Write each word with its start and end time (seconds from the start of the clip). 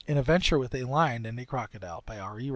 _AN 0.09 0.17
ADVENTURE 0.17 0.57
WITH 0.57 0.73
A 0.73 0.83
LION 0.85 1.27
AND 1.27 1.39
A 1.39 1.45
CROCODILE 1.45 2.03
By 2.07 2.17
R. 2.17 2.39
E. 2.39 2.49